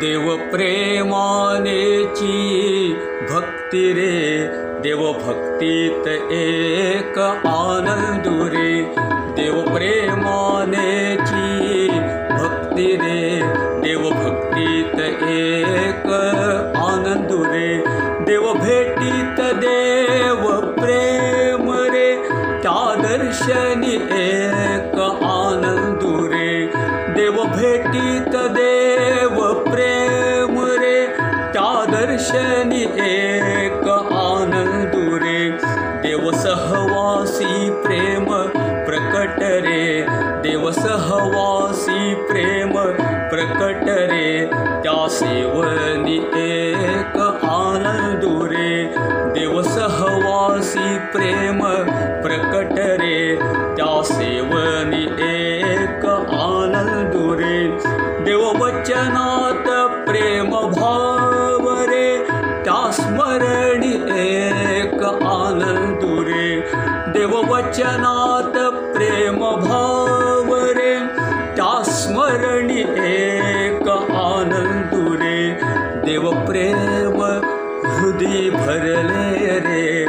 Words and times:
देव 0.00 0.26
प्रेमानेची 0.52 2.32
भक्ति 3.30 3.84
रे। 3.92 4.16
देव 4.82 5.00
भक्तीत 5.12 6.08
एक 6.32 7.18
आनंदुरे 7.46 8.72
देव 9.38 9.56
प्रेमानेची 9.74 11.46
भक्ति 12.32 12.88
रे। 13.02 13.22
देव 13.84 14.02
एक 15.78 16.06
भेटीत 18.54 19.40
देव 19.64 20.42
प्रेम 20.78 21.66
रे। 21.94 22.10
त्या 22.62 22.82
दर्शनी 23.02 23.94
एक 24.20 24.98
आनंदुरे 25.30 26.52
देव 27.16 27.36
भेटीत 27.56 28.36
देव 28.36 28.95
दर्शनी 32.26 32.82
एक 32.82 33.88
आनंदुरे 34.12 35.42
देव 36.02 36.30
सहवासी 36.32 37.70
प्रेम 37.82 38.24
प्रकट 38.86 39.38
रे। 39.66 40.06
देव 40.42 40.70
सहवासी 40.70 42.14
प्रेम 42.30 42.72
प्रकट 43.30 43.84
रे। 44.10 44.46
त्या 44.82 44.96
सेवनी 45.10 46.16
एक 46.40 47.16
आनंदुरे 47.44 48.74
देव 49.36 49.62
सहवासी 49.62 50.98
प्रेम 51.12 51.62
प्रकट 52.22 52.78
रे। 53.02 53.36
त्या 53.76 54.02
सेवनी 54.04 55.04
एक 55.30 56.06
आनंदुरे 56.40 57.58
देव 58.24 58.52
स्मरणी 62.66 63.90
एक 64.12 65.02
आनंदुरे 65.04 66.48
देव 67.14 67.34
वचनात 67.50 68.56
प्रेम 68.94 69.38
भाव 69.60 70.54
रे 70.78 70.94
त्या 71.56 71.82
स्मरणी 71.90 72.80
एक 73.10 73.88
आनंदुरे 73.88 75.38
देव 76.06 76.30
प्रेम 76.46 77.22
हृदय 77.22 78.50
भरले 78.50 79.58
रे 79.60 80.05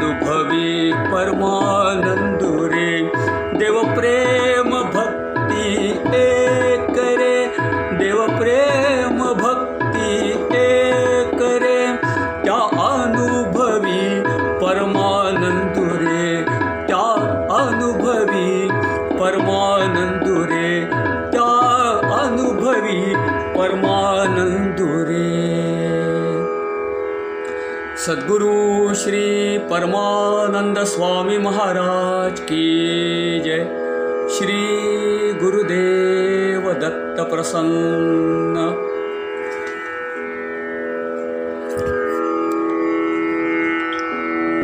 अनुभवी 0.00 0.92
परमानंद 0.92 2.42
रे 2.72 2.92
देव 3.58 3.74
प्रेम 3.94 4.70
भक्ति 4.94 5.90
एक 6.18 6.98
रे। 7.20 7.34
देव 7.98 8.22
प्रेम 8.38 9.18
भक्ती 9.40 10.30
एक 10.60 11.42
रे। 11.64 11.80
त्या 12.44 12.56
अनुभवी 12.86 14.20
परमानंद 14.64 15.76
रे 16.02 16.44
त्या 16.86 17.04
अनुभवी 17.58 18.68
परमानंद 19.20 20.28
रे 20.52 20.84
त्या 21.32 21.50
अनुभवी 22.20 23.14
परमानंदुरे 23.58 25.39
सद्गुरु 28.00 28.94
श्री 28.94 29.58
परमानंद 29.58 30.78
स्वामी 30.84 31.38
महाराज 31.38 32.40
की 32.40 33.40
जय। 33.40 33.64
श्री 34.36 34.60
गुरुदेव 35.32 36.72
दत्त 36.72 37.20
प्रसन्न 37.30 38.56